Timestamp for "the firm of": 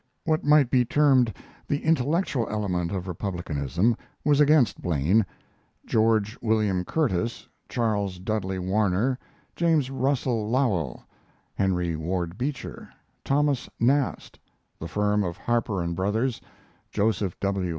14.79-15.37